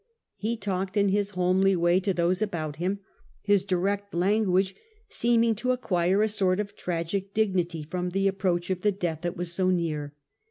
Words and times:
He 0.35 0.57
talked 0.57 0.97
in 0.97 1.09
his 1.09 1.29
homely 1.37 1.75
way 1.75 1.99
to 1.99 2.11
those 2.11 2.41
about 2.41 2.77
him, 2.77 3.01
his 3.43 3.63
direct 3.63 4.15
lan 4.15 4.45
guage 4.45 4.73
seeming 5.09 5.53
to 5.57 5.73
acquire 5.73 6.23
a 6.23 6.27
sort 6.27 6.59
of 6.59 6.75
tragic 6.75 7.35
dignity 7.35 7.83
from 7.83 8.09
the 8.09 8.27
approach 8.27 8.71
of 8.71 8.81
the 8.81 8.91
death 8.91 9.21
that 9.21 9.37
was 9.37 9.53
so 9.53 9.69
near. 9.69 10.15